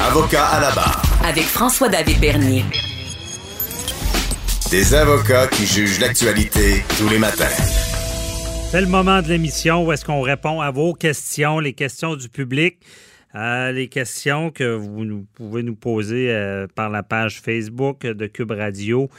Avocat 0.00 0.46
à 0.46 0.60
la 0.60 0.70
barre. 0.70 1.02
Avec 1.24 1.44
François-David 1.44 2.20
Bernier. 2.20 2.64
Des 4.70 4.94
avocats 4.94 5.48
qui 5.48 5.66
jugent 5.66 6.00
l'actualité 6.00 6.82
tous 6.98 7.08
les 7.08 7.18
matins. 7.18 7.44
C'est 8.70 8.80
le 8.80 8.86
moment 8.86 9.20
de 9.20 9.28
l'émission 9.28 9.84
où 9.84 9.92
est-ce 9.92 10.04
qu'on 10.04 10.22
répond 10.22 10.60
à 10.60 10.70
vos 10.70 10.94
questions, 10.94 11.58
les 11.58 11.74
questions 11.74 12.16
du 12.16 12.28
public, 12.28 12.78
euh, 13.34 13.72
les 13.72 13.88
questions 13.88 14.50
que 14.50 14.64
vous 14.64 15.04
nous, 15.04 15.26
pouvez 15.34 15.62
nous 15.62 15.76
poser 15.76 16.30
euh, 16.30 16.66
par 16.74 16.88
la 16.88 17.02
page 17.02 17.40
Facebook 17.40 18.02
de 18.02 18.26
Cube 18.26 18.52
Radio. 18.52 19.10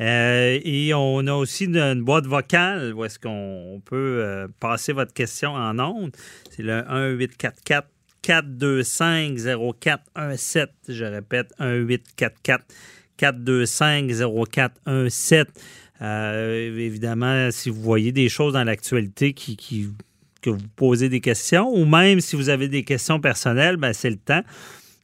Euh, 0.00 0.58
et 0.64 0.94
on 0.94 1.26
a 1.26 1.32
aussi 1.32 1.64
une, 1.64 1.76
une 1.76 2.02
boîte 2.02 2.26
vocale 2.26 2.94
où 2.94 3.04
est-ce 3.04 3.18
qu'on 3.18 3.82
peut 3.84 4.20
euh, 4.22 4.48
passer 4.60 4.92
votre 4.92 5.12
question 5.12 5.52
en 5.52 5.78
ondes. 5.78 6.12
C'est 6.50 6.62
le 6.62 6.82
1844 6.82 7.88
425 8.30 9.38
0417. 9.80 10.70
Je 10.88 11.04
répète, 11.04 11.52
1844 11.58 12.64
425 13.16 14.12
0417. 14.44 15.48
Euh, 16.00 16.78
évidemment, 16.78 17.50
si 17.50 17.70
vous 17.70 17.82
voyez 17.82 18.12
des 18.12 18.28
choses 18.28 18.52
dans 18.52 18.62
l'actualité 18.62 19.34
que 19.34 20.50
vous 20.50 20.68
posez 20.76 21.08
des 21.08 21.20
questions, 21.20 21.68
ou 21.74 21.84
même 21.84 22.20
si 22.20 22.36
vous 22.36 22.50
avez 22.50 22.68
des 22.68 22.84
questions 22.84 23.18
personnelles, 23.18 23.76
ben, 23.76 23.92
c'est 23.92 24.10
le 24.10 24.16
temps. 24.16 24.42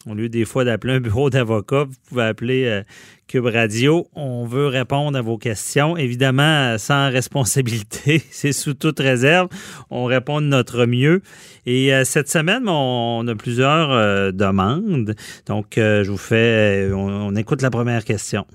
Au 0.09 0.15
lieu 0.15 0.29
des 0.29 0.45
fois 0.45 0.65
d'appeler 0.65 0.95
un 0.95 1.01
bureau 1.01 1.31
d'avocat, 1.31 1.83
vous 1.83 1.97
pouvez 2.09 2.23
appeler 2.23 2.65
euh, 2.67 2.83
Cube 3.27 3.47
Radio. 3.47 4.07
On 4.15 4.45
veut 4.45 4.69
répondre 4.69 5.19
à 5.19 5.21
vos 5.21 5.37
questions. 5.37 5.97
Évidemment, 5.97 6.75
euh, 6.75 6.79
sans 6.79 7.11
responsabilité, 7.11 8.21
c'est 8.31 8.53
sous 8.53 8.75
toute 8.75 9.01
réserve. 9.01 9.49
On 9.91 10.05
répond 10.05 10.41
de 10.41 10.47
notre 10.47 10.87
mieux. 10.87 11.23
Et 11.67 11.93
euh, 11.93 12.05
cette 12.05 12.29
semaine, 12.29 12.69
on, 12.69 13.27
a 13.27 13.35
plusieurs 13.35 14.33
demandes. 14.33 15.15
Donc, 15.49 15.73
je 15.77 16.09
vous 16.09 16.17
fais, 16.17 16.89
on, 16.95 17.35
écoute 17.35 17.61
la 17.61 17.71
première 17.71 18.05
question. 18.05 18.47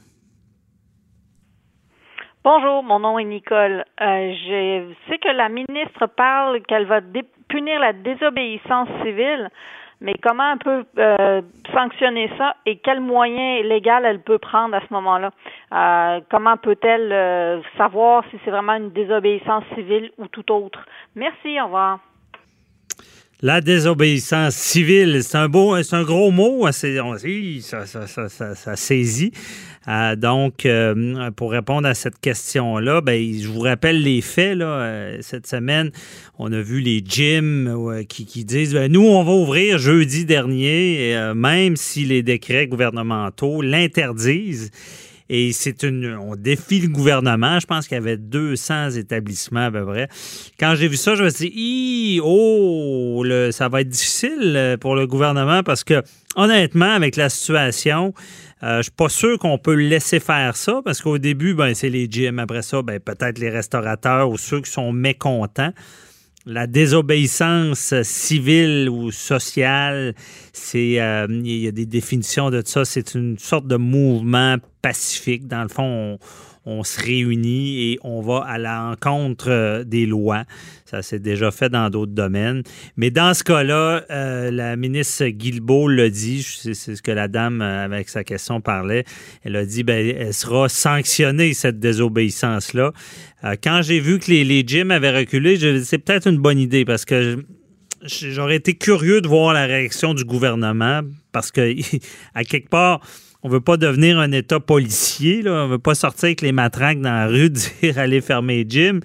Bonjour, 2.45 2.81
mon 2.81 2.99
nom 2.99 3.19
est 3.19 3.25
Nicole. 3.25 3.83
Je 3.99 4.94
sais 5.09 5.17
que 5.17 5.35
la 5.35 5.49
ministre 5.49 6.07
parle 6.16 6.61
qu'elle 6.61 6.85
va 6.85 7.02
punir 7.49 7.79
la 7.79 7.91
désobéissance 7.91 8.88
civile, 9.03 9.49
mais 10.02 10.16
comment 10.21 10.53
elle 10.53 10.59
peut 10.59 10.85
euh, 10.97 11.41
sanctionner 11.71 12.30
ça 12.38 12.55
et 12.66 12.77
quels 12.77 12.99
moyens 12.99 13.63
légaux 13.66 14.03
elle 14.03 14.21
peut 14.21 14.39
prendre 14.39 14.75
à 14.75 14.81
ce 14.81 14.94
moment-là? 14.94 15.31
Euh, 15.73 16.21
comment 16.30 16.57
peut-elle 16.57 17.11
euh, 17.13 17.61
savoir 17.77 18.23
si 18.31 18.38
c'est 18.44 18.52
vraiment 18.52 18.73
une 18.73 18.89
désobéissance 18.89 19.63
civile 19.75 20.11
ou 20.17 20.27
tout 20.27 20.52
autre? 20.52 20.83
Merci, 21.16 21.61
au 21.61 21.66
revoir. 21.66 21.99
La 23.44 23.59
désobéissance 23.59 24.53
civile, 24.53 25.23
c'est 25.23 25.36
un 25.36 25.50
beau, 25.50 25.81
c'est 25.81 25.95
un 25.95 26.03
gros 26.03 26.30
mot, 26.30 26.67
hein, 26.67 26.72
ça, 26.72 27.88
ça, 27.88 28.06
ça, 28.06 28.30
ça- 28.53 28.75
saisit. 28.75 29.31
Euh, 29.88 30.16
donc, 30.16 30.67
euh, 30.67 31.31
pour 31.31 31.50
répondre 31.52 31.88
à 31.88 31.95
cette 31.95 32.19
question-là, 32.19 33.02
ben, 33.02 33.34
je 33.34 33.47
vous 33.47 33.62
rappelle 33.62 34.03
les 34.03 34.22
faits. 34.22 34.58
Là, 34.58 34.66
Euh, 34.81 35.17
cette 35.22 35.47
semaine, 35.47 35.89
on 36.38 36.53
a 36.53 36.62
vu 36.62 36.81
les 36.81 37.02
gyms 37.03 38.03
qui, 38.08 38.45
disent 38.45 38.75
ben, 38.75 38.92
nous, 38.92 39.08
on 39.08 39.23
va 39.23 39.31
ouvrir 39.31 39.80
jeudi 39.80 40.23
dernier, 40.25 41.31
même 41.36 41.78
si 41.78 42.06
les 42.06 42.22
décrets 42.22 42.67
gouvernementaux 42.67 43.64
l'interdisent. 43.64 44.69
Et 45.33 45.53
c'est 45.53 45.83
une. 45.83 46.13
On 46.19 46.35
défie 46.35 46.81
le 46.81 46.89
gouvernement. 46.89 47.57
Je 47.57 47.65
pense 47.65 47.87
qu'il 47.87 47.95
y 47.95 47.97
avait 48.01 48.17
200 48.17 48.91
établissements 48.91 49.67
à 49.67 49.71
peu 49.71 49.85
près. 49.85 50.09
Quand 50.59 50.75
j'ai 50.75 50.89
vu 50.89 50.97
ça, 50.97 51.15
je 51.15 51.23
me 51.23 51.29
suis 51.29 51.49
dit, 51.49 52.19
oh, 52.21 53.23
le- 53.25 53.51
ça 53.51 53.69
va 53.69 53.79
être 53.79 53.88
difficile 53.88 54.53
euh, 54.57 54.75
pour 54.75 54.93
le 54.93 55.07
gouvernement 55.07 55.63
parce 55.63 55.85
que, 55.85 56.03
honnêtement, 56.35 56.91
avec 56.91 57.15
la 57.15 57.29
situation, 57.29 58.13
euh, 58.63 58.79
je 58.79 58.83
suis 58.83 58.91
pas 58.91 59.07
sûr 59.07 59.39
qu'on 59.39 59.57
peut 59.57 59.73
laisser 59.75 60.19
faire 60.19 60.57
ça 60.57 60.81
parce 60.83 61.01
qu'au 61.01 61.17
début, 61.17 61.53
ben, 61.53 61.73
c'est 61.75 61.89
les 61.89 62.07
gyms. 62.11 62.39
Après 62.39 62.61
ça, 62.61 62.81
ben, 62.81 62.99
peut-être 62.99 63.39
les 63.39 63.49
restaurateurs 63.49 64.29
ou 64.29 64.38
ceux 64.38 64.59
qui 64.59 64.69
sont 64.69 64.91
mécontents. 64.91 65.72
La 66.45 66.67
désobéissance 66.67 67.94
civile 68.01 68.89
ou 68.89 69.11
sociale, 69.11 70.13
c'est 70.51 71.00
euh, 71.00 71.25
il 71.29 71.57
y 71.59 71.67
a 71.67 71.72
des 71.72 71.85
définitions 71.85 72.50
de 72.50 72.61
ça. 72.66 72.83
C'est 72.83 73.13
une 73.16 73.38
sorte 73.38 73.67
de 73.67 73.77
mouvement 73.77 74.57
pacifique. 74.81 75.47
Dans 75.47 75.64
le 75.64 75.69
fond, 75.69 76.18
on, 76.66 76.84
se 76.84 77.02
réunit 77.02 77.92
et 77.92 78.00
on 78.03 78.22
va 78.22 78.44
à 78.47 78.58
l'encontre 78.58 79.50
euh, 79.50 79.84
des 79.84 80.06
lois. 80.06 80.44
Ça 80.86 81.02
s'est 81.02 81.19
déjà 81.19 81.52
fait 81.52 81.69
dans 81.69 81.90
d'autres 81.90 82.12
domaines. 82.12 82.64
Mais 82.97 83.09
dans 83.09 83.34
ce 83.34 83.44
cas-là, 83.44 84.03
euh, 84.12 84.52
la 84.52 84.75
ministre 84.75 85.25
Guilbeault 85.25 85.88
l'a 85.88 86.09
dit, 86.09 86.44
c'est 86.44 86.74
ce 86.74 87.02
que 87.02 87.12
la 87.12 87.28
dame, 87.28 87.62
euh, 87.62 87.86
avec 87.86 88.09
sa 88.09 88.24
question, 88.24 88.62
parlait. 88.62 89.06
Elle 89.44 89.56
a 89.56 89.66
dit, 89.66 89.84
ben, 89.84 90.16
elle 90.18 90.34
sera 90.34 90.69
sanctionnée, 90.69 91.53
cette 91.53 91.80
désobéissance-là. 91.80 92.92
Quand 93.63 93.81
j'ai 93.81 94.00
vu 94.00 94.19
que 94.19 94.30
les, 94.30 94.44
les 94.44 94.81
avaient 94.92 95.18
reculé, 95.18 95.58
c'est 95.84 95.98
peut-être 95.98 96.28
une 96.28 96.38
bonne 96.38 96.59
idée 96.59 96.86
parce 96.86 97.06
que 97.06 97.44
j'aurais 98.03 98.58
été 98.58 98.75
curieux 98.75 99.22
de 99.22 99.28
voir 99.28 99.53
la 99.53 99.66
réaction 99.66 100.13
du 100.13 100.24
gouvernement 100.24 101.02
parce 101.31 101.52
que, 101.52 101.75
à 102.36 102.44
quelque 102.44 102.69
part, 102.69 103.02
on 103.44 103.50
veut 103.50 103.62
pas 103.62 103.78
devenir 103.78 104.19
un 104.19 104.31
État 104.31 104.59
policier. 104.59 105.41
Là. 105.41 105.66
On 105.66 105.68
veut 105.68 105.79
pas 105.79 105.96
sortir 105.96 106.25
avec 106.25 106.41
les 106.41 106.52
matraques 106.52 107.02
dans 107.02 107.12
la 107.12 107.28
rue, 107.28 107.50
dire 107.81 107.97
aller 107.97 108.22
fermer 108.22 108.66
gyms. 108.68 109.00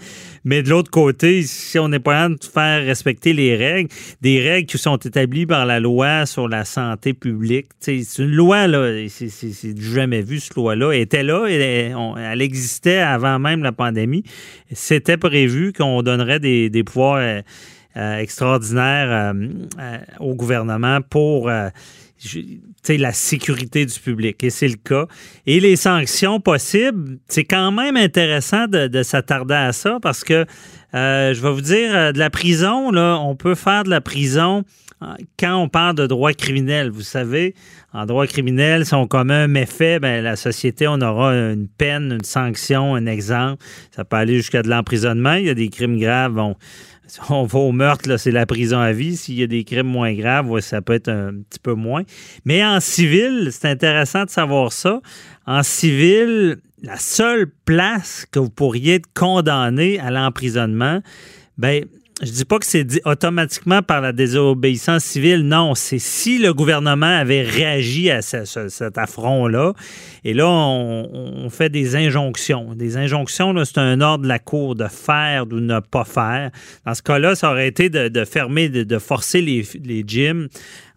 Mais 0.44 0.62
de 0.62 0.68
l'autre 0.68 0.90
côté, 0.90 1.42
si 1.42 1.78
on 1.78 1.88
n'est 1.88 1.98
pas 1.98 2.12
capable 2.12 2.38
de 2.38 2.44
faire 2.44 2.84
respecter 2.84 3.32
les 3.32 3.56
règles, 3.56 3.90
des 4.20 4.40
règles 4.40 4.68
qui 4.68 4.78
sont 4.78 4.96
établies 4.96 5.46
par 5.46 5.66
la 5.66 5.80
loi 5.80 6.26
sur 6.26 6.48
la 6.48 6.64
santé 6.64 7.14
publique, 7.14 7.66
c'est 7.80 8.00
une 8.18 8.30
loi, 8.30 8.66
là, 8.68 9.08
c'est, 9.08 9.80
jamais 9.80 10.22
vu, 10.22 10.38
cette 10.38 10.54
loi-là. 10.54 10.92
Elle 10.92 11.00
était 11.00 11.22
là, 11.22 11.46
elle, 11.48 12.42
existait 12.42 12.98
avant 12.98 13.38
même 13.38 13.62
la 13.62 13.72
pandémie. 13.72 14.22
C'était 14.70 15.16
prévu 15.16 15.72
qu'on 15.72 16.02
donnerait 16.02 16.38
des, 16.38 16.84
pouvoirs 16.84 17.16
euh, 17.16 17.40
euh, 17.96 18.18
extraordinaires 18.18 19.32
euh, 19.34 19.98
au 20.20 20.34
gouvernement 20.34 21.00
pour 21.00 21.50
la 22.88 23.12
sécurité 23.12 23.86
du 23.86 23.98
public. 23.98 24.42
Et 24.42 24.50
c'est 24.50 24.68
le 24.68 24.76
cas. 24.76 25.06
Et 25.46 25.60
les 25.60 25.76
sanctions 25.76 26.40
possibles, 26.40 27.18
c'est 27.28 27.44
quand 27.44 27.72
même 27.72 27.96
intéressant 27.96 28.66
de, 28.66 28.86
de 28.86 29.02
s'attarder 29.02 29.54
à 29.54 29.72
ça 29.72 29.98
parce 30.00 30.24
que, 30.24 30.46
euh, 30.94 31.34
je 31.34 31.40
vais 31.40 31.50
vous 31.50 31.60
dire, 31.60 31.90
euh, 31.94 32.12
de 32.12 32.18
la 32.18 32.30
prison, 32.30 32.90
là, 32.90 33.18
on 33.20 33.36
peut 33.36 33.54
faire 33.54 33.84
de 33.84 33.90
la 33.90 34.00
prison 34.00 34.64
euh, 35.02 35.06
quand 35.38 35.56
on 35.56 35.68
parle 35.68 35.94
de 35.94 36.06
droit 36.06 36.32
criminel. 36.32 36.90
Vous 36.90 37.02
savez, 37.02 37.54
en 37.92 38.06
droit 38.06 38.26
criminel, 38.26 38.86
si 38.86 38.94
on 38.94 39.06
commet 39.06 39.34
un 39.34 39.48
méfait, 39.48 39.98
ben, 39.98 40.22
la 40.22 40.36
société, 40.36 40.88
on 40.88 41.00
aura 41.00 41.32
une 41.34 41.68
peine, 41.68 42.12
une 42.12 42.24
sanction, 42.24 42.94
un 42.94 43.06
exemple. 43.06 43.62
Ça 43.94 44.04
peut 44.04 44.16
aller 44.16 44.36
jusqu'à 44.36 44.62
de 44.62 44.70
l'emprisonnement. 44.70 45.34
Il 45.34 45.46
y 45.46 45.50
a 45.50 45.54
des 45.54 45.68
crimes 45.68 45.98
graves. 45.98 46.54
On 47.28 47.44
va 47.44 47.58
au 47.58 47.72
meurtre, 47.72 48.16
c'est 48.16 48.30
la 48.30 48.46
prison 48.46 48.78
à 48.78 48.92
vie. 48.92 49.16
S'il 49.16 49.34
y 49.34 49.42
a 49.42 49.46
des 49.46 49.64
crimes 49.64 49.86
moins 49.86 50.12
graves, 50.14 50.60
ça 50.60 50.82
peut 50.82 50.94
être 50.94 51.08
un 51.08 51.34
petit 51.48 51.58
peu 51.60 51.74
moins. 51.74 52.02
Mais 52.44 52.64
en 52.64 52.80
civil, 52.80 53.50
c'est 53.52 53.68
intéressant 53.68 54.24
de 54.24 54.30
savoir 54.30 54.72
ça. 54.72 55.00
En 55.46 55.62
civil, 55.62 56.58
la 56.82 56.96
seule 56.96 57.46
place 57.64 58.26
que 58.30 58.38
vous 58.38 58.50
pourriez 58.50 58.94
être 58.94 59.12
condamné 59.14 59.98
à 59.98 60.10
l'emprisonnement, 60.10 61.00
ben, 61.58 61.84
je 62.22 62.30
dis 62.30 62.46
pas 62.46 62.58
que 62.58 62.64
c'est 62.64 62.84
dit 62.84 63.00
automatiquement 63.04 63.82
par 63.82 64.00
la 64.00 64.12
désobéissance 64.12 65.04
civile. 65.04 65.42
Non, 65.42 65.74
c'est 65.74 65.98
si 65.98 66.38
le 66.38 66.54
gouvernement 66.54 67.04
avait 67.18 67.42
réagi 67.42 68.10
à 68.10 68.22
ce- 68.22 68.46
ce- 68.46 68.70
cet 68.70 68.96
affront-là. 68.96 69.74
Et 70.24 70.32
là, 70.32 70.48
on, 70.48 71.48
fait 71.50 71.68
des 71.68 71.94
injonctions. 71.94 72.74
Des 72.74 72.96
injonctions, 72.96 73.54
c'est 73.64 73.78
un 73.78 74.00
ordre 74.00 74.24
de 74.24 74.28
la 74.28 74.38
Cour 74.38 74.74
de 74.74 74.86
faire 74.88 75.44
ou 75.50 75.60
ne 75.60 75.78
pas 75.80 76.04
faire. 76.04 76.50
Dans 76.86 76.94
ce 76.94 77.02
cas-là, 77.02 77.34
ça 77.34 77.50
aurait 77.50 77.68
été 77.68 77.90
de, 77.90 78.24
fermer, 78.24 78.68
de, 78.70 78.82
de 78.82 78.98
forcer 78.98 79.40
les, 79.42 79.66
les 79.84 80.02
gyms 80.06 80.48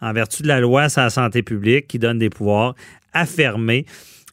en 0.02 0.14
vertu 0.14 0.44
de 0.44 0.48
la 0.48 0.62
loi 0.62 0.88
sur 0.88 1.02
la 1.02 1.10
santé 1.10 1.44
publique 1.44 1.88
qui 1.88 2.00
donne 2.00 2.18
des 2.18 2.30
pouvoirs 2.30 2.76
à 3.14 3.26
fermer. 3.26 3.86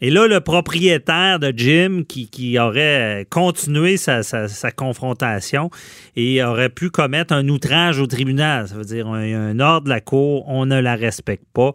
Et 0.02 0.10
là, 0.10 0.26
le 0.26 0.40
propriétaire 0.40 1.38
de 1.38 1.52
gym 1.56 2.04
qui, 2.04 2.58
aurait 2.58 3.26
continué 3.30 3.96
sa, 3.96 4.22
confrontation 4.76 5.70
et 6.16 6.42
aurait 6.42 6.68
pu 6.68 6.90
commettre 6.90 7.32
un 7.32 7.48
outrage 7.48 7.98
au 7.98 8.06
tribunal. 8.06 8.68
Ça 8.68 8.74
veut 8.74 8.84
dire 8.84 9.08
un 9.08 9.58
ordre 9.58 9.84
de 9.84 9.88
la 9.88 10.00
cour, 10.00 10.46
on 10.48 10.66
ne 10.66 10.78
la 10.78 10.96
respecte 10.96 11.46
pas. 11.54 11.72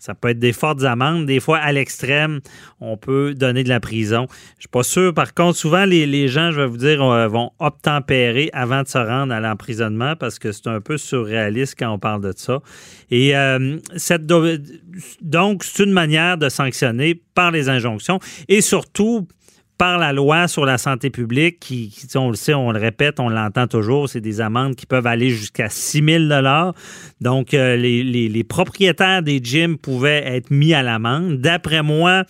Ça 0.00 0.14
peut 0.14 0.30
être 0.30 0.38
des 0.38 0.52
fortes 0.52 0.82
amendes. 0.82 1.26
Des 1.26 1.38
fois, 1.38 1.58
à 1.58 1.70
l'extrême, 1.72 2.40
on 2.80 2.96
peut 2.96 3.34
donner 3.34 3.62
de 3.62 3.68
la 3.68 3.78
prison. 3.80 4.26
Je 4.56 4.62
suis 4.62 4.68
pas 4.68 4.82
sûr. 4.82 5.14
Par 5.14 5.34
contre, 5.34 5.56
souvent, 5.58 5.84
les, 5.84 6.06
les 6.06 6.26
gens, 6.26 6.50
je 6.50 6.60
vais 6.62 6.66
vous 6.66 6.78
dire, 6.78 7.02
euh, 7.02 7.28
vont 7.28 7.52
obtempérer 7.58 8.50
avant 8.52 8.82
de 8.82 8.88
se 8.88 8.98
rendre 8.98 9.32
à 9.32 9.40
l'emprisonnement 9.40 10.16
parce 10.16 10.38
que 10.38 10.50
c'est 10.52 10.66
un 10.68 10.80
peu 10.80 10.96
surréaliste 10.96 11.76
quand 11.78 11.92
on 11.92 11.98
parle 11.98 12.22
de 12.22 12.32
ça. 12.34 12.60
Et 13.10 13.36
euh, 13.36 13.76
cette, 13.96 14.26
do- 14.26 14.56
donc, 15.20 15.64
c'est 15.64 15.84
une 15.84 15.92
manière 15.92 16.38
de 16.38 16.48
sanctionner 16.48 17.20
par 17.34 17.50
les 17.50 17.68
injonctions 17.68 18.18
et 18.48 18.60
surtout 18.62 19.28
par 19.80 19.96
la 19.96 20.12
loi 20.12 20.46
sur 20.46 20.66
la 20.66 20.76
santé 20.76 21.08
publique, 21.08 21.58
qui, 21.58 21.90
on 22.14 22.28
le 22.28 22.36
sait, 22.36 22.52
on 22.52 22.70
le 22.70 22.78
répète, 22.78 23.18
on 23.18 23.30
l'entend 23.30 23.66
toujours, 23.66 24.10
c'est 24.10 24.20
des 24.20 24.42
amendes 24.42 24.76
qui 24.76 24.84
peuvent 24.84 25.06
aller 25.06 25.30
jusqu'à 25.30 25.70
6 25.70 26.28
000 26.28 26.72
Donc, 27.22 27.54
euh, 27.54 27.76
les, 27.76 28.44
propriétaires 28.44 29.22
des 29.22 29.40
gyms 29.42 29.78
pouvaient 29.78 30.22
être 30.26 30.50
mis 30.50 30.74
à 30.74 30.82
l'amende. 30.82 31.38
D'après 31.38 31.82
moi, 31.82 32.24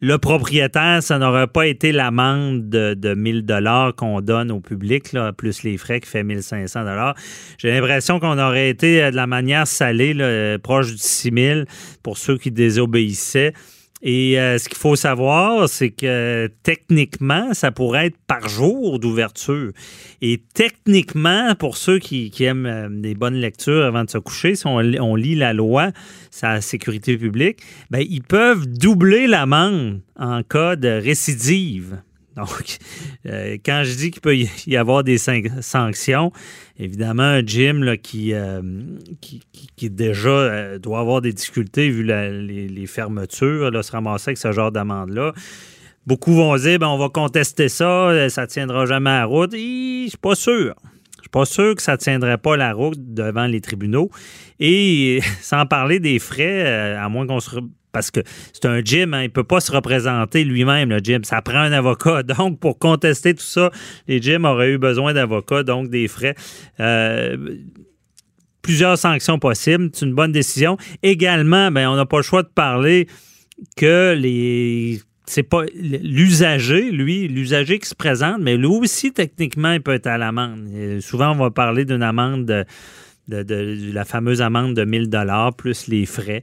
le 0.00 0.16
propriétaire, 0.16 1.02
ça 1.02 1.18
n'aurait 1.18 1.46
pas 1.46 1.66
été 1.66 1.92
l'amende 1.92 2.70
de, 2.70 2.94
de 2.94 3.12
1000 3.12 3.42
dollars 3.42 3.94
qu'on 3.94 4.22
donne 4.22 4.50
au 4.50 4.60
public, 4.60 5.14
plus 5.36 5.64
les 5.64 5.76
frais 5.76 6.00
qui 6.00 6.08
fait 6.08 6.24
1500 6.24 6.84
dollars. 6.84 7.14
J'ai 7.58 7.70
l'impression 7.70 8.18
qu'on 8.18 8.38
aurait 8.38 8.70
été 8.70 9.02
euh, 9.02 9.10
de 9.10 9.16
la 9.16 9.26
manière 9.26 9.66
salée, 9.66 10.14
là, 10.14 10.58
proche 10.58 10.92
du 10.92 10.96
6000 10.96 11.66
pour 12.02 12.16
ceux 12.16 12.38
qui 12.38 12.50
désobéissaient. 12.50 13.52
Et 14.02 14.38
euh, 14.38 14.58
ce 14.58 14.68
qu'il 14.68 14.78
faut 14.78 14.96
savoir, 14.96 15.68
c'est 15.68 15.90
que 15.90 16.48
techniquement, 16.62 17.52
ça 17.52 17.72
pourrait 17.72 18.06
être 18.06 18.18
par 18.26 18.48
jour 18.48 18.98
d'ouverture. 18.98 19.72
Et 20.22 20.40
techniquement, 20.54 21.54
pour 21.56 21.76
ceux 21.76 21.98
qui, 21.98 22.32
aiment 22.40 22.66
euh, 22.66 22.88
des 22.90 23.14
bonnes 23.14 23.34
lectures 23.34 23.84
avant 23.84 24.04
de 24.04 24.10
se 24.10 24.18
coucher, 24.18 24.54
si 24.54 24.66
on, 24.66 25.14
lit 25.16 25.34
la 25.34 25.52
loi, 25.52 25.90
sa 26.30 26.60
sécurité 26.60 27.16
publique, 27.16 27.58
ben, 27.90 28.04
ils 28.08 28.22
peuvent 28.22 28.66
doubler 28.66 29.26
l'amende 29.26 30.00
en 30.16 30.42
cas 30.42 30.76
de 30.76 30.88
récidive. 30.88 32.00
Donc, 32.38 32.78
euh, 33.26 33.56
quand 33.64 33.82
je 33.84 33.94
dis 33.96 34.10
qu'il 34.10 34.20
peut 34.20 34.36
y 34.36 34.76
avoir 34.76 35.02
des 35.02 35.18
sanctions, 35.18 36.32
évidemment, 36.78 37.24
un 37.24 37.44
gym 37.44 37.82
là, 37.82 37.96
qui, 37.96 38.32
euh, 38.32 38.62
qui, 39.20 39.90
déjà 39.90 40.28
euh, 40.28 40.78
doit 40.78 41.00
avoir 41.00 41.20
des 41.20 41.32
difficultés 41.32 41.90
vu 41.90 42.04
les, 42.04 42.86
fermetures, 42.86 43.70
là, 43.70 43.82
se 43.82 43.90
ramasser 43.90 44.30
avec 44.30 44.38
ce 44.38 44.52
genre 44.52 44.70
d'amende-là. 44.70 45.32
Beaucoup 46.06 46.32
vont 46.34 46.56
dire, 46.56 46.78
ben, 46.78 46.86
on 46.86 46.96
va 46.96 47.08
contester 47.08 47.68
ça, 47.68 48.30
ça 48.30 48.42
ne 48.42 48.46
tiendra 48.46 48.86
jamais 48.86 49.10
la 49.10 49.24
route. 49.24 49.52
Je 49.52 50.06
suis 50.08 50.16
pas 50.16 50.34
sûr. 50.34 50.74
Je 51.16 51.22
suis 51.22 51.30
pas 51.30 51.44
sûr 51.44 51.74
que 51.74 51.82
ça 51.82 51.92
ne 51.92 51.96
tiendrait 51.96 52.38
pas 52.38 52.56
la 52.56 52.72
route 52.72 53.12
devant 53.12 53.46
les 53.46 53.60
tribunaux. 53.60 54.10
Et 54.60 55.20
sans 55.42 55.66
parler 55.66 55.98
des 55.98 56.20
frais, 56.20 56.94
à 56.94 57.08
moins 57.08 57.26
qu'on 57.26 57.40
se 57.40 57.50
parce 57.98 58.12
que 58.12 58.20
c'est 58.52 58.64
un 58.64 58.80
gym, 58.80 59.12
hein, 59.12 59.22
il 59.22 59.24
ne 59.24 59.32
peut 59.32 59.42
pas 59.42 59.58
se 59.58 59.72
représenter 59.72 60.44
lui-même, 60.44 60.90
le 60.90 60.98
gym. 60.98 61.24
Ça 61.24 61.42
prend 61.42 61.58
un 61.58 61.72
avocat. 61.72 62.22
Donc, 62.38 62.60
pour 62.60 62.78
contester 62.78 63.34
tout 63.34 63.42
ça, 63.42 63.72
les 64.06 64.22
gyms 64.22 64.44
auraient 64.44 64.70
eu 64.70 64.78
besoin 64.78 65.12
d'avocats, 65.12 65.64
donc 65.64 65.90
des 65.90 66.06
frais. 66.06 66.36
Euh, 66.78 67.36
plusieurs 68.62 68.96
sanctions 68.96 69.40
possibles. 69.40 69.90
C'est 69.92 70.06
une 70.06 70.14
bonne 70.14 70.30
décision. 70.30 70.76
Également, 71.02 71.72
ben, 71.72 71.88
on 71.88 71.96
n'a 71.96 72.06
pas 72.06 72.18
le 72.18 72.22
choix 72.22 72.44
de 72.44 72.48
parler 72.48 73.08
que 73.76 74.14
les 74.16 75.00
c'est 75.26 75.42
pas 75.42 75.64
l'usager, 75.74 76.90
lui, 76.90 77.28
l'usager 77.28 77.78
qui 77.78 77.88
se 77.88 77.94
présente, 77.94 78.40
mais 78.40 78.56
lui 78.56 78.66
aussi, 78.66 79.12
techniquement, 79.12 79.72
il 79.72 79.82
peut 79.82 79.92
être 79.92 80.06
à 80.06 80.16
l'amende. 80.16 80.68
Souvent, 81.00 81.32
on 81.32 81.36
va 81.36 81.50
parler 81.50 81.84
d'une 81.84 82.02
amende 82.02 82.46
de, 82.46 82.64
de, 83.42 83.92
la 83.92 84.06
fameuse 84.06 84.40
amende 84.40 84.74
de 84.74 84.84
1000 84.84 85.10
dollars 85.10 85.54
plus 85.54 85.88
les 85.88 86.06
frais. 86.06 86.42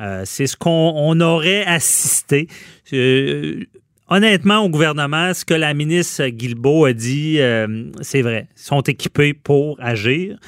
Euh, 0.00 0.22
c'est 0.24 0.46
ce 0.46 0.56
qu'on 0.56 1.20
aurait 1.20 1.64
assisté. 1.64 2.48
Euh, 2.92 3.64
honnêtement, 4.08 4.60
au 4.60 4.68
gouvernement, 4.68 5.34
ce 5.34 5.44
que 5.44 5.54
la 5.54 5.74
ministre 5.74 6.26
Guilbeault 6.26 6.86
a 6.86 6.92
dit, 6.92 7.40
euh, 7.40 7.84
c'est 8.00 8.22
vrai. 8.22 8.48
Ils 8.56 8.62
sont 8.62 8.80
équipés 8.82 9.34
pour 9.34 9.76
agir. 9.80 10.38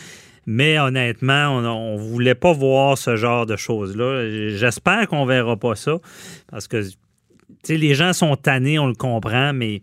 Mais 0.46 0.78
honnêtement, 0.78 1.56
on 1.56 1.94
ne 1.94 1.98
voulait 1.98 2.34
pas 2.34 2.52
voir 2.52 2.98
ce 2.98 3.16
genre 3.16 3.46
de 3.46 3.56
choses-là. 3.56 4.28
J'espère 4.50 5.08
qu'on 5.08 5.24
ne 5.24 5.30
verra 5.30 5.56
pas 5.56 5.74
ça. 5.74 5.98
Parce 6.50 6.68
que 6.68 6.82
les 7.68 7.94
gens 7.94 8.12
sont 8.12 8.36
tannés, 8.36 8.78
on 8.78 8.86
le 8.86 8.94
comprend, 8.94 9.54
mais 9.54 9.80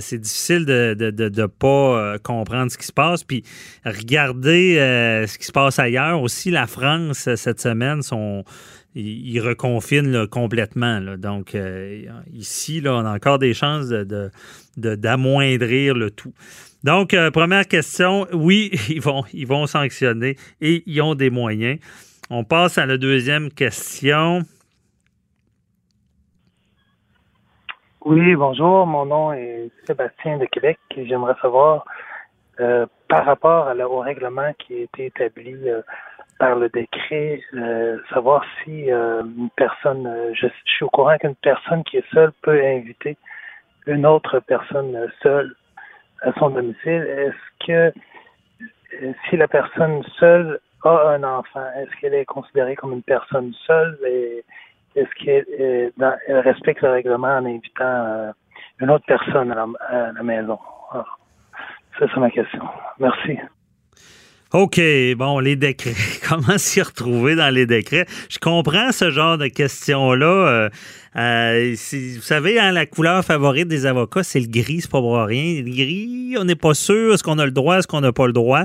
c'est 0.00 0.18
difficile 0.18 0.64
de 0.64 0.96
ne 0.96 1.46
pas 1.46 2.18
comprendre 2.18 2.70
ce 2.70 2.78
qui 2.78 2.86
se 2.86 2.92
passe. 2.92 3.24
Puis 3.24 3.44
regarder 3.84 4.74
ce 5.26 5.38
qui 5.38 5.46
se 5.46 5.52
passe 5.52 5.78
ailleurs. 5.78 6.20
Aussi, 6.22 6.50
la 6.50 6.66
France, 6.66 7.28
cette 7.36 7.60
semaine, 7.60 8.02
sont 8.02 8.44
il, 8.96 9.40
reconfine 9.40 10.26
complètement. 10.26 11.00
Donc, 11.18 11.54
euh, 11.54 12.04
ici, 12.32 12.82
on 12.84 13.04
a 13.04 13.14
encore 13.14 13.38
des 13.38 13.54
chances 13.54 13.88
d'amoindrir 14.76 15.94
de, 15.94 15.98
le 15.98 16.10
tout. 16.10 16.32
Donc, 16.82 17.14
euh, 17.14 17.30
première 17.30 17.66
question, 17.68 18.26
oui, 18.32 18.70
ils 18.88 19.00
vont, 19.00 19.24
ils 19.32 19.46
vont 19.46 19.66
sanctionner 19.66 20.36
et 20.60 20.82
ils 20.86 21.00
ont 21.02 21.14
des 21.14 21.30
moyens. 21.30 21.78
On 22.30 22.44
passe 22.44 22.78
à 22.78 22.86
la 22.86 22.96
deuxième 22.96 23.50
question. 23.50 24.42
Oui, 28.08 28.36
bonjour. 28.36 28.86
Mon 28.86 29.04
nom 29.04 29.32
est 29.32 29.68
Sébastien 29.84 30.38
de 30.38 30.44
Québec 30.44 30.78
et 30.96 31.08
j'aimerais 31.08 31.34
savoir, 31.42 31.84
euh, 32.60 32.86
par 33.08 33.24
rapport 33.24 33.66
au 33.90 33.98
règlement 33.98 34.52
qui 34.60 34.74
a 34.74 34.82
été 34.82 35.06
établi 35.06 35.56
par 36.38 36.54
le 36.54 36.68
décret, 36.68 37.40
euh, 37.54 37.98
savoir 38.14 38.44
si 38.62 38.92
euh, 38.92 39.22
une 39.24 39.50
personne, 39.56 40.06
euh, 40.06 40.32
je, 40.34 40.46
suis 40.66 40.84
au 40.84 40.88
courant 40.88 41.18
qu'une 41.18 41.34
personne 41.34 41.82
qui 41.82 41.96
est 41.96 42.14
seule 42.14 42.30
peut 42.42 42.64
inviter 42.64 43.16
une 43.88 44.06
autre 44.06 44.38
personne 44.38 44.96
seule 45.20 45.56
à 46.22 46.32
son 46.34 46.50
domicile. 46.50 47.02
Est-ce 47.02 47.66
que 47.66 47.92
si 49.28 49.36
la 49.36 49.48
personne 49.48 50.04
seule 50.20 50.60
a 50.84 51.08
un 51.08 51.24
enfant, 51.24 51.66
est-ce 51.76 52.00
qu'elle 52.00 52.14
est 52.14 52.24
considérée 52.24 52.76
comme 52.76 52.92
une 52.92 53.02
personne 53.02 53.52
seule 53.66 53.98
et 54.06 54.44
est-ce 54.96 55.24
qu'elle 55.24 56.40
respecte 56.40 56.82
le 56.82 56.90
règlement 56.90 57.36
en 57.36 57.44
invitant 57.44 58.32
une 58.80 58.90
autre 58.90 59.04
personne 59.06 59.52
à 59.52 59.66
la, 60.12 60.22
maison? 60.22 60.58
ça, 61.98 62.06
c'est 62.12 62.20
ma 62.20 62.30
question. 62.30 62.62
Merci. 62.98 63.38
OK, 64.52 64.80
bon, 65.16 65.40
les 65.40 65.56
décrets. 65.56 65.94
Comment 66.28 66.56
s'y 66.56 66.80
retrouver 66.80 67.34
dans 67.34 67.52
les 67.52 67.66
décrets? 67.66 68.06
Je 68.30 68.38
comprends 68.38 68.92
ce 68.92 69.10
genre 69.10 69.38
de 69.38 69.48
questions-là. 69.48 70.26
Euh, 70.26 70.68
euh, 71.16 71.74
vous 71.92 72.20
savez, 72.20 72.60
hein, 72.60 72.72
la 72.72 72.84
couleur 72.84 73.24
favorite 73.24 73.68
des 73.68 73.86
avocats, 73.86 74.22
c'est 74.22 74.40
le 74.40 74.48
gris, 74.48 74.82
c'est 74.82 74.90
pas 74.90 75.00
pour 75.00 75.16
rien. 75.16 75.62
Le 75.62 75.70
gris, 75.70 76.34
on 76.38 76.44
n'est 76.44 76.56
pas 76.56 76.74
sûr, 76.74 77.14
est-ce 77.14 77.22
qu'on 77.22 77.38
a 77.38 77.46
le 77.46 77.52
droit, 77.52 77.78
est-ce 77.78 77.86
qu'on 77.86 78.02
n'a 78.02 78.12
pas 78.12 78.26
le 78.26 78.34
droit. 78.34 78.64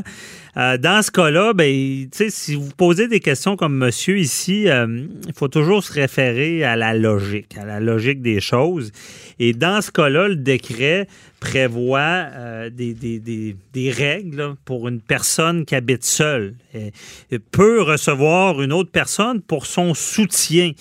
Euh, 0.57 0.77
dans 0.77 1.01
ce 1.01 1.11
cas-là, 1.11 1.53
ben, 1.53 2.09
si 2.11 2.55
vous 2.55 2.71
posez 2.75 3.07
des 3.07 3.21
questions 3.21 3.55
comme 3.55 3.77
monsieur 3.77 4.19
ici, 4.19 4.67
euh, 4.67 5.05
il 5.25 5.33
faut 5.33 5.47
toujours 5.47 5.81
se 5.81 5.93
référer 5.93 6.65
à 6.65 6.75
la 6.75 6.93
logique, 6.93 7.57
à 7.57 7.63
la 7.63 7.79
logique 7.79 8.21
des 8.21 8.41
choses. 8.41 8.91
Et 9.39 9.53
dans 9.53 9.81
ce 9.81 9.91
cas-là, 9.91 10.27
le 10.27 10.35
décret 10.35 11.07
prévoit 11.39 12.27
des, 12.69 13.55
règles 13.91 14.55
pour 14.65 14.87
une 14.87 14.99
personne 14.99 15.65
qui 15.65 15.73
habite 15.73 16.03
seule. 16.03 16.53
Et, 16.75 16.91
peut 17.39 17.81
recevoir 17.81 18.61
une 18.61 18.71
autre 18.71 18.91
personne 18.91 19.41
pour 19.41 19.65
son 19.65 19.95
soutien. 19.95 20.73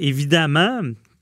évidemment, 0.00 0.80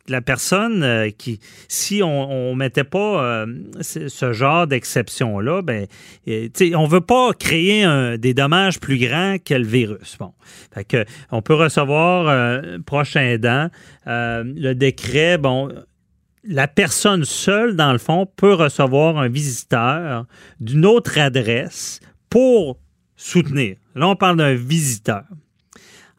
la 0.08 0.20
personne 0.20 0.82
euh, 0.82 1.10
qui, 1.10 1.38
si 1.68 2.02
on 2.02 2.50
ne 2.50 2.56
mettait 2.56 2.84
pas 2.84 3.22
euh, 3.22 3.46
ce 3.80 4.32
genre 4.32 4.66
d'exception-là, 4.66 5.62
ben, 5.62 5.86
euh, 6.28 6.48
on 6.74 6.84
ne 6.84 6.88
veut 6.88 7.00
pas 7.00 7.32
créer 7.32 7.86
des 8.18 8.34
dommages 8.34 8.80
plus 8.80 8.98
grands 8.98 9.36
que 9.38 9.54
le 9.54 9.66
virus. 9.66 10.16
Bon. 10.18 10.32
on 11.30 11.42
peut 11.42 11.54
recevoir 11.54 12.62
prochain 12.84 13.22
aidant. 13.22 13.68
le 14.06 14.72
décret, 14.72 15.38
bon, 15.38 15.72
la 16.44 16.68
personne 16.68 17.24
seule, 17.24 17.76
dans 17.76 17.92
le 17.92 17.98
fond, 17.98 18.26
peut 18.36 18.54
recevoir 18.54 19.18
un 19.18 19.28
visiteur 19.28 20.26
d'une 20.60 20.86
autre 20.86 21.18
adresse 21.18 22.00
pour 22.28 22.78
soutenir. 23.16 23.76
Là, 23.94 24.08
on 24.08 24.16
parle 24.16 24.36
d'un 24.36 24.54
visiteur. 24.54 25.24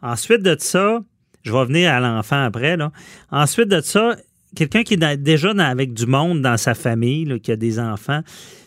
Ensuite 0.02 0.42
de 0.42 0.56
ça, 0.60 1.00
je 1.44 1.52
vais 1.52 1.66
venir 1.66 1.92
à 1.92 2.00
l'enfant 2.00 2.44
après. 2.44 2.78
Là. 2.78 2.92
Ensuite 3.32 3.68
de 3.68 3.82
ça, 3.82 4.16
quelqu'un 4.56 4.84
qui 4.84 4.96
est 4.96 5.18
déjà 5.18 5.52
avec 5.52 5.94
du 5.94 6.06
monde 6.06 6.42
dans 6.42 6.58
sa 6.58 6.74
famille, 6.74 7.40
qui 7.42 7.52
a 7.52 7.56
des 7.56 7.80
enfants, 7.80 8.22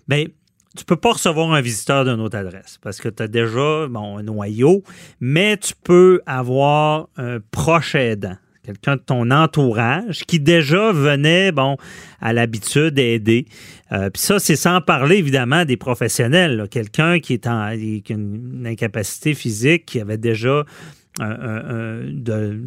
bien, 0.08 0.26
tu 0.76 0.84
peux 0.84 0.96
pas 0.96 1.12
recevoir 1.12 1.52
un 1.52 1.60
visiteur 1.60 2.04
d'une 2.04 2.20
autre 2.20 2.36
adresse 2.36 2.78
parce 2.82 3.00
que 3.00 3.08
tu 3.08 3.22
as 3.22 3.28
déjà 3.28 3.88
bon, 3.88 4.18
un 4.18 4.22
noyau, 4.22 4.82
mais 5.20 5.56
tu 5.56 5.72
peux 5.82 6.20
avoir 6.26 7.08
un 7.16 7.38
proche 7.50 7.94
aidant, 7.94 8.36
quelqu'un 8.62 8.96
de 8.96 9.00
ton 9.00 9.30
entourage 9.30 10.24
qui 10.26 10.38
déjà 10.38 10.92
venait 10.92 11.50
bon 11.50 11.76
à 12.20 12.32
l'habitude 12.32 12.94
d'aider. 12.94 13.46
Euh, 13.92 14.10
puis 14.10 14.20
ça, 14.20 14.38
c'est 14.38 14.56
sans 14.56 14.80
parler 14.80 15.16
évidemment 15.16 15.64
des 15.64 15.76
professionnels, 15.76 16.66
quelqu'un 16.70 17.20
qui 17.20 17.32
est 17.32 17.46
en 17.46 17.70
une 17.70 18.66
incapacité 18.66 19.32
physique, 19.34 19.86
qui 19.86 20.00
avait 20.00 20.18
déjà 20.18 20.64
de, 21.18 22.60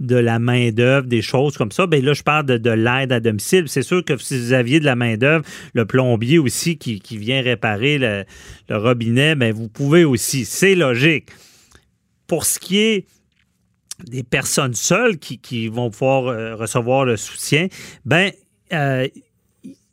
de 0.00 0.16
la 0.16 0.38
main-d'œuvre, 0.38 1.06
des 1.06 1.22
choses 1.22 1.56
comme 1.56 1.72
ça, 1.72 1.86
bien 1.86 2.00
là, 2.00 2.12
je 2.12 2.22
parle 2.22 2.46
de, 2.46 2.70
l'aide 2.70 3.12
à 3.12 3.20
domicile. 3.20 3.64
C'est 3.68 3.82
sûr 3.82 4.04
que 4.04 4.16
si 4.16 4.38
vous 4.38 4.52
aviez 4.52 4.80
de 4.80 4.84
la 4.84 4.96
main-d'œuvre, 4.96 5.44
le 5.72 5.86
plombier 5.86 6.38
aussi 6.38 6.76
qui, 6.76 7.00
vient 7.16 7.40
réparer 7.40 7.98
le, 7.98 8.24
robinet, 8.70 9.34
bien, 9.34 9.52
vous 9.52 9.68
pouvez 9.68 10.04
aussi. 10.04 10.44
C'est 10.44 10.74
logique. 10.74 11.28
Pour 12.26 12.44
ce 12.44 12.58
qui 12.58 12.78
est 12.78 13.06
des 14.04 14.22
personnes 14.22 14.74
seules 14.74 15.18
qui, 15.18 15.68
vont 15.68 15.90
pouvoir 15.90 16.26
euh, 16.26 16.54
recevoir 16.56 17.04
le 17.04 17.16
soutien, 17.16 17.68
ben 18.04 18.32
euh, 18.72 19.06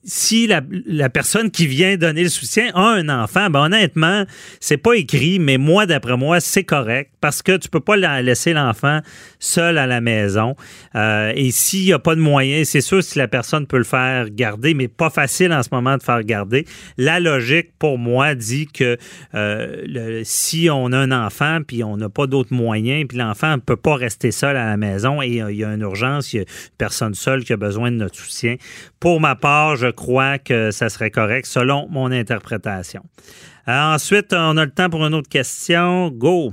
si 0.03 0.47
la, 0.47 0.61
personne 1.09 1.51
qui 1.51 1.67
vient 1.67 1.97
donner 1.97 2.23
le 2.23 2.29
soutien 2.29 2.71
a 2.73 2.81
un 2.81 3.09
enfant, 3.09 3.49
ben 3.49 3.65
honnêtement, 3.65 4.25
c'est 4.61 4.77
pas 4.77 4.93
écrit, 4.93 5.39
mais 5.39 5.57
moi, 5.57 5.85
d'après 5.85 6.15
moi, 6.15 6.39
c'est 6.39 6.63
correct 6.63 7.11
parce 7.19 7.41
que 7.41 7.57
tu 7.57 7.67
peux 7.67 7.81
pas 7.81 7.97
laisser 8.21 8.53
l'enfant 8.53 9.01
seul 9.39 9.77
à 9.77 9.87
la 9.87 9.99
maison. 9.99 10.55
Euh, 10.95 11.33
et 11.35 11.51
s'il 11.51 11.83
n'y 11.85 11.93
a 11.93 11.99
pas 11.99 12.15
de 12.15 12.21
moyens, 12.21 12.69
c'est 12.69 12.81
sûr 12.81 13.03
si 13.03 13.19
la 13.19 13.27
personne 13.27 13.67
peut 13.67 13.77
le 13.77 13.83
faire 13.83 14.29
garder, 14.29 14.73
mais 14.73 14.87
pas 14.87 15.09
facile 15.09 15.51
en 15.51 15.63
ce 15.63 15.69
moment 15.71 15.97
de 15.97 16.03
faire 16.03 16.23
garder. 16.23 16.65
La 16.97 17.19
logique, 17.19 17.71
pour 17.77 17.97
moi, 17.97 18.35
dit 18.35 18.67
que 18.67 18.97
euh, 19.35 20.21
si 20.23 20.69
on 20.71 20.93
a 20.93 20.97
un 20.97 21.11
enfant 21.11 21.59
puis 21.65 21.83
on 21.83 21.97
n'a 21.97 22.09
pas 22.09 22.25
d'autres 22.25 22.53
moyens, 22.53 23.05
puis 23.07 23.17
l'enfant 23.17 23.57
ne 23.57 23.61
peut 23.61 23.75
pas 23.75 23.95
rester 23.95 24.31
seul 24.31 24.55
à 24.55 24.65
la 24.65 24.77
maison 24.77 25.21
et 25.21 25.41
euh, 25.41 25.51
il 25.51 25.57
y 25.57 25.63
a 25.65 25.73
une 25.73 25.81
urgence, 25.81 26.31
il 26.33 26.37
y 26.37 26.39
a 26.39 26.43
une 26.43 26.47
personne 26.77 27.13
seule 27.15 27.43
qui 27.43 27.51
a 27.51 27.57
besoin 27.57 27.91
de 27.91 27.97
notre 27.97 28.15
soutien. 28.15 28.55
Pour 28.99 29.19
ma 29.19 29.35
part, 29.35 29.75
je 29.75 29.88
crois 29.91 30.37
que 30.37 30.71
ça 30.71 30.89
serait 30.89 31.11
correct 31.11 31.45
selon 31.45 31.87
mon 31.89 32.11
interprétation. 32.11 33.01
Euh, 33.69 33.93
ensuite, 33.93 34.33
on 34.33 34.57
a 34.57 34.65
le 34.65 34.71
temps 34.71 34.89
pour 34.89 35.05
une 35.05 35.13
autre 35.13 35.29
question. 35.29 36.09
Go! 36.09 36.49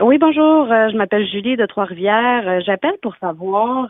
Oui, 0.00 0.18
bonjour. 0.18 0.70
Euh, 0.70 0.90
je 0.90 0.96
m'appelle 0.98 1.26
Julie 1.26 1.56
de 1.56 1.64
Trois-Rivières. 1.64 2.46
Euh, 2.46 2.60
j'appelle 2.66 2.96
pour 3.00 3.16
savoir, 3.16 3.88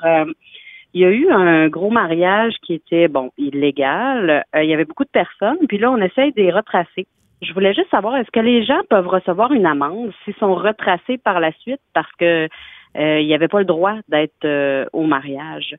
il 0.94 1.00
y 1.00 1.04
a 1.04 1.10
eu 1.10 1.28
un 1.28 1.66
gros 1.68 1.90
mariage 1.90 2.54
qui 2.62 2.74
était, 2.74 3.08
bon, 3.08 3.32
illégal. 3.36 4.44
il 4.54 4.66
y 4.66 4.74
avait 4.74 4.84
beaucoup 4.84 5.04
de 5.04 5.10
personnes, 5.10 5.58
puis 5.68 5.78
là, 5.78 5.90
on 5.90 5.98
essaye 5.98 6.32
de 6.32 6.42
les 6.42 6.52
retracer. 6.52 7.08
Je 7.42 7.52
voulais 7.52 7.74
juste 7.74 7.90
savoir, 7.90 8.16
est-ce 8.16 8.30
que 8.30 8.40
les 8.40 8.64
gens 8.64 8.80
peuvent 8.88 9.08
recevoir 9.08 9.52
une 9.52 9.66
amende 9.66 10.12
s'ils 10.24 10.36
sont 10.36 10.54
retracés 10.54 11.18
par 11.18 11.40
la 11.40 11.50
suite 11.52 11.80
parce 11.94 12.10
que 12.18 12.48
il 12.94 13.26
n'y 13.26 13.34
avait 13.34 13.48
pas 13.48 13.58
le 13.58 13.66
droit 13.66 13.96
d'être 14.08 14.88
au 14.92 15.02
mariage? 15.02 15.74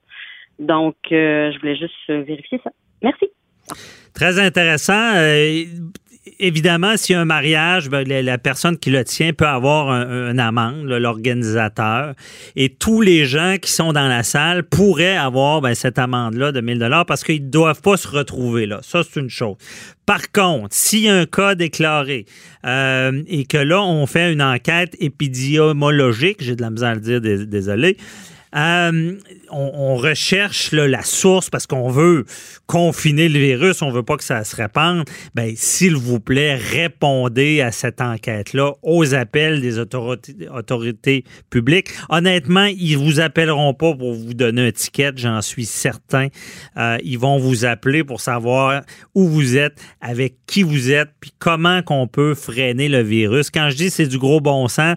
Donc, 0.59 0.95
euh, 1.11 1.51
je 1.51 1.59
voulais 1.59 1.75
juste 1.75 1.93
vérifier 2.07 2.59
ça. 2.63 2.71
Merci. 3.03 3.25
Très 4.13 4.39
intéressant. 4.39 5.15
Euh, 5.15 5.63
évidemment, 6.39 6.97
s'il 6.97 7.13
y 7.13 7.17
a 7.17 7.21
un 7.21 7.25
mariage, 7.25 7.89
ben, 7.89 8.07
la, 8.07 8.37
personne 8.37 8.77
qui 8.77 8.89
le 8.89 9.03
tient 9.03 9.33
peut 9.33 9.47
avoir 9.47 9.89
un, 9.89 10.37
amende, 10.37 10.85
l'organisateur. 10.85 12.13
Et 12.55 12.69
tous 12.69 13.01
les 13.01 13.25
gens 13.25 13.55
qui 13.61 13.71
sont 13.71 13.93
dans 13.93 14.07
la 14.07 14.23
salle 14.23 14.63
pourraient 14.63 15.17
avoir 15.17 15.61
ben, 15.61 15.75
cette 15.75 15.99
amende-là 15.99 16.51
de 16.51 16.61
1000 16.61 16.79
dollars 16.79 17.05
parce 17.05 17.23
qu'ils 17.23 17.45
ne 17.45 17.49
doivent 17.49 17.81
pas 17.81 17.97
se 17.97 18.07
retrouver 18.07 18.65
là. 18.65 18.79
Ça, 18.81 19.01
c'est 19.03 19.19
une 19.19 19.29
chose. 19.29 19.57
Par 20.05 20.31
contre, 20.31 20.73
s'il 20.73 21.01
y 21.01 21.09
a 21.09 21.15
un 21.15 21.25
cas 21.25 21.55
déclaré 21.55 22.25
euh, 22.65 23.21
et 23.27 23.45
que 23.45 23.57
là, 23.57 23.81
on 23.83 24.05
fait 24.05 24.31
une 24.31 24.41
enquête 24.41 24.95
épidémiologique, 24.99 26.37
j'ai 26.41 26.55
de 26.55 26.61
la 26.61 26.69
misère 26.69 26.89
à 26.89 26.95
le 26.95 27.01
dire, 27.01 27.21
désolé, 27.21 27.97
euh, 28.55 29.17
on, 29.51 29.95
recherche 29.97 30.71
la 30.71 31.01
source 31.01 31.49
parce 31.49 31.65
qu'on 31.65 31.89
veut 31.89 32.25
confiner 32.65 33.29
le 33.29 33.39
virus, 33.39 33.81
on 33.81 33.91
veut 33.91 34.03
pas 34.03 34.15
que 34.15 34.23
ça 34.23 34.43
se 34.43 34.55
répande. 34.55 35.03
Ben, 35.35 35.53
s'il 35.55 35.95
vous 35.95 36.19
plaît, 36.19 36.55
répondez 36.55 37.61
à 37.61 37.71
cette 37.71 37.99
enquête-là 37.99 38.73
aux 38.83 39.15
appels 39.15 39.61
des 39.61 39.79
autorités, 39.79 41.23
publiques. 41.49 41.89
Honnêtement, 42.09 42.65
ils 42.65 42.97
vous 42.97 43.19
appelleront 43.19 43.73
pas 43.73 43.93
pour 43.93 44.13
vous 44.13 44.33
donner 44.33 44.67
un 44.67 44.71
ticket, 44.71 45.11
j'en 45.15 45.41
suis 45.41 45.65
certain. 45.65 46.27
Euh, 46.77 46.97
ils 47.03 47.19
vont 47.19 47.37
vous 47.37 47.65
appeler 47.65 48.03
pour 48.03 48.21
savoir 48.21 48.83
où 49.15 49.27
vous 49.27 49.57
êtes, 49.57 49.79
avec 50.01 50.35
qui 50.45 50.63
vous 50.63 50.91
êtes, 50.91 51.09
puis 51.19 51.31
comment 51.39 51.81
qu'on 51.81 52.07
peut 52.07 52.35
freiner 52.35 52.89
le 52.89 53.01
virus. 53.01 53.49
Quand 53.49 53.69
je 53.69 53.75
dis 53.75 53.89
c'est 53.89 54.07
du 54.07 54.17
gros 54.17 54.41
bon 54.41 54.67
sens, 54.67 54.95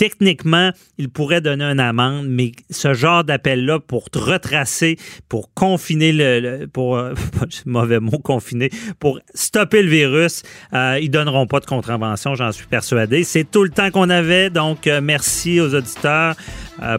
techniquement, 0.00 0.70
il 0.96 1.10
pourrait 1.10 1.42
donner 1.42 1.64
une 1.64 1.78
amende, 1.78 2.26
mais 2.26 2.52
ce 2.70 2.94
genre 2.94 3.22
d'appel-là 3.22 3.80
pour 3.80 4.08
retracer, 4.14 4.96
pour 5.28 5.52
confiner 5.52 6.10
le, 6.10 6.64
pour 6.72 6.96
euh, 6.96 7.12
mauvais 7.66 8.00
mot 8.00 8.18
confiner, 8.18 8.70
pour 8.98 9.20
stopper 9.34 9.82
le 9.82 9.90
virus, 9.90 10.42
euh, 10.72 10.98
ils 11.02 11.10
donneront 11.10 11.46
pas 11.46 11.60
de 11.60 11.66
contravention, 11.66 12.34
j'en 12.34 12.50
suis 12.50 12.66
persuadé. 12.66 13.24
C'est 13.24 13.44
tout 13.44 13.62
le 13.62 13.68
temps 13.68 13.90
qu'on 13.90 14.08
avait, 14.08 14.48
donc 14.48 14.86
euh, 14.86 15.02
merci 15.02 15.60
aux 15.60 15.74
auditeurs. 15.74 16.34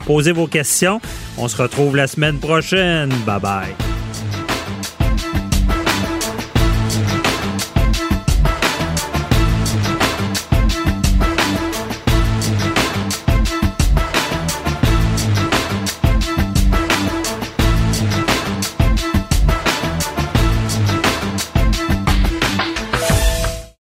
posez 0.06 0.32
vos 0.32 0.46
questions. 0.46 1.02
On 1.40 1.48
se 1.48 1.60
retrouve 1.60 1.96
la 1.96 2.06
semaine 2.06 2.38
prochaine. 2.38 3.10
Bye 3.26 3.40
bye. 3.42 4.01